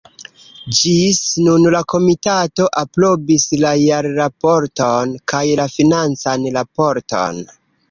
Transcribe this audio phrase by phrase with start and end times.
[0.77, 7.43] Ĝis nun la komitato aprobis la jarraporton kaj la financan raporton.